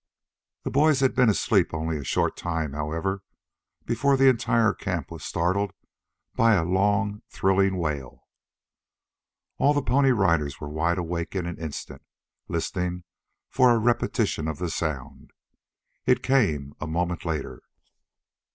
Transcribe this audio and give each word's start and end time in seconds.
The 0.63 0.71
boys 0.71 1.01
had 1.01 1.13
been 1.13 1.29
asleep 1.29 1.75
only 1.75 1.95
a 1.97 2.03
short 2.03 2.35
time, 2.35 2.73
however, 2.73 3.21
before 3.85 4.17
the 4.17 4.29
entire 4.29 4.73
camp 4.73 5.11
was 5.11 5.23
startled 5.23 5.73
by 6.33 6.55
a 6.55 6.63
long, 6.63 7.21
thrilling 7.29 7.77
wail. 7.77 8.23
All 9.59 9.75
the 9.75 9.83
Pony 9.83 10.09
Riders 10.09 10.59
were 10.59 10.69
wide 10.69 10.97
awake 10.97 11.35
in 11.35 11.45
an 11.45 11.59
instant, 11.59 12.01
listening 12.47 13.03
for 13.47 13.69
a 13.69 13.77
repetition 13.77 14.47
of 14.47 14.57
the 14.57 14.71
sound. 14.71 15.29
It 16.07 16.23
came 16.23 16.73
a 16.81 16.87
moment 16.87 17.23
later. 17.23 17.61